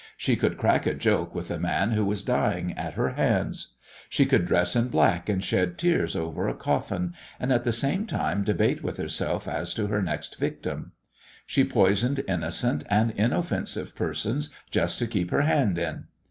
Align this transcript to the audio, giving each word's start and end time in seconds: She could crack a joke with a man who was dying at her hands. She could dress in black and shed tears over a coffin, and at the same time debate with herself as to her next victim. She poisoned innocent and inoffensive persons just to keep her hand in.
She 0.17 0.35
could 0.35 0.57
crack 0.57 0.87
a 0.87 0.95
joke 0.95 1.35
with 1.35 1.51
a 1.51 1.59
man 1.59 1.91
who 1.91 2.03
was 2.03 2.23
dying 2.23 2.73
at 2.73 2.93
her 2.95 3.09
hands. 3.09 3.75
She 4.09 4.25
could 4.25 4.47
dress 4.47 4.75
in 4.75 4.87
black 4.87 5.29
and 5.29 5.43
shed 5.43 5.77
tears 5.77 6.15
over 6.15 6.47
a 6.47 6.55
coffin, 6.55 7.13
and 7.39 7.53
at 7.53 7.65
the 7.65 7.71
same 7.71 8.07
time 8.07 8.43
debate 8.43 8.81
with 8.83 8.97
herself 8.97 9.47
as 9.47 9.75
to 9.75 9.85
her 9.85 10.01
next 10.01 10.39
victim. 10.39 10.93
She 11.45 11.63
poisoned 11.63 12.23
innocent 12.27 12.83
and 12.89 13.11
inoffensive 13.11 13.93
persons 13.95 14.49
just 14.71 14.97
to 14.97 15.05
keep 15.05 15.29
her 15.29 15.41
hand 15.43 15.77
in. 15.77 16.05